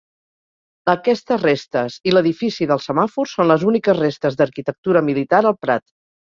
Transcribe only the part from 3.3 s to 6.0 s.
són les úniques restes d'arquitectura militar al Prat.